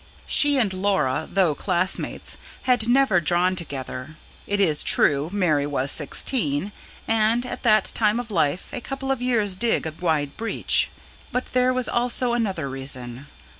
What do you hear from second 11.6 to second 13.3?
was also another reason.